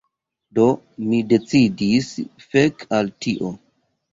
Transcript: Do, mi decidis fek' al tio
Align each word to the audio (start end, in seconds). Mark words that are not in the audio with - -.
Do, 0.59 0.63
mi 1.09 1.19
decidis 1.33 2.09
fek' 2.47 2.89
al 3.01 3.13
tio 3.27 3.53